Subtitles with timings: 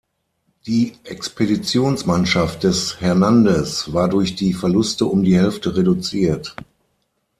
[0.65, 6.55] Die Expeditionsmannschaft des Hernández war durch die Verluste um die Hälfte reduziert.